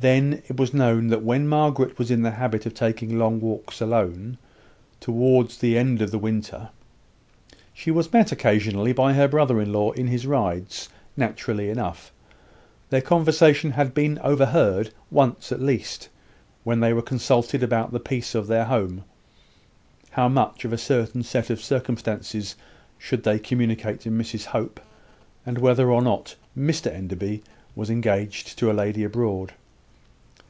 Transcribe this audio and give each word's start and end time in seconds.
Then, 0.00 0.44
it 0.46 0.56
was 0.56 0.72
known 0.72 1.08
that 1.08 1.24
when 1.24 1.48
Margaret 1.48 1.98
was 1.98 2.08
in 2.12 2.22
the 2.22 2.30
habit 2.30 2.66
of 2.66 2.72
taking 2.72 3.18
long 3.18 3.40
walks 3.40 3.80
alone, 3.80 4.38
towards 5.00 5.58
the 5.58 5.76
end 5.76 6.00
of 6.00 6.12
the 6.12 6.20
winter, 6.20 6.68
she 7.74 7.90
was 7.90 8.12
met 8.12 8.30
occasionally 8.30 8.92
by 8.92 9.14
her 9.14 9.26
brother 9.26 9.60
in 9.60 9.72
law 9.72 9.90
in 9.90 10.06
his 10.06 10.24
rides 10.24 10.88
naturally 11.16 11.68
enough. 11.68 12.12
Their 12.90 13.00
conversation 13.00 13.72
had 13.72 13.92
been 13.92 14.20
overheard, 14.22 14.90
once 15.10 15.50
at 15.50 15.60
least, 15.60 16.08
when 16.62 16.78
they 16.78 16.94
consulted 17.02 17.64
about 17.64 17.90
the 17.90 17.98
peace 17.98 18.36
of 18.36 18.46
their 18.46 18.66
home 18.66 19.02
how 20.10 20.28
much 20.28 20.64
of 20.64 20.72
a 20.72 20.78
certain 20.78 21.24
set 21.24 21.50
of 21.50 21.60
circumstances 21.60 22.54
they 23.10 23.16
should 23.36 23.42
communicate 23.42 24.02
to 24.02 24.12
Mrs 24.12 24.44
Hope, 24.44 24.78
and 25.44 25.58
whether 25.58 25.90
or 25.90 26.02
not 26.02 26.36
Mr 26.56 26.86
Enderby 26.86 27.42
was 27.74 27.90
engaged 27.90 28.56
to 28.60 28.70
a 28.70 28.72
lady 28.72 29.02
abroad. 29.02 29.54